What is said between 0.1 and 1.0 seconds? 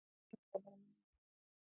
ښوونکو خبره منم.